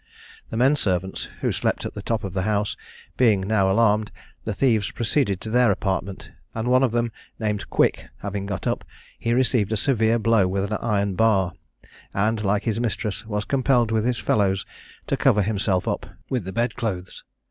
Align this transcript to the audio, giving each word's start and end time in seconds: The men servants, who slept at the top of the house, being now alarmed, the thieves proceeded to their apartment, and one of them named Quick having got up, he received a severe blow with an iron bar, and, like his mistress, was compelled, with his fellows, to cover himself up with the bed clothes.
The 0.49 0.57
men 0.57 0.75
servants, 0.75 1.25
who 1.41 1.51
slept 1.51 1.85
at 1.85 1.93
the 1.93 2.01
top 2.01 2.23
of 2.23 2.33
the 2.33 2.41
house, 2.41 2.75
being 3.17 3.39
now 3.41 3.69
alarmed, 3.69 4.11
the 4.45 4.53
thieves 4.55 4.89
proceeded 4.89 5.39
to 5.41 5.51
their 5.51 5.69
apartment, 5.69 6.31
and 6.55 6.67
one 6.67 6.81
of 6.81 6.91
them 6.91 7.11
named 7.37 7.69
Quick 7.69 8.07
having 8.21 8.47
got 8.47 8.65
up, 8.65 8.83
he 9.19 9.31
received 9.31 9.71
a 9.71 9.77
severe 9.77 10.17
blow 10.17 10.47
with 10.47 10.63
an 10.71 10.77
iron 10.81 11.13
bar, 11.13 11.53
and, 12.15 12.43
like 12.43 12.63
his 12.63 12.79
mistress, 12.79 13.27
was 13.27 13.45
compelled, 13.45 13.91
with 13.91 14.03
his 14.05 14.17
fellows, 14.17 14.65
to 15.05 15.15
cover 15.15 15.43
himself 15.43 15.87
up 15.87 16.07
with 16.31 16.45
the 16.45 16.51
bed 16.51 16.75
clothes. 16.75 17.23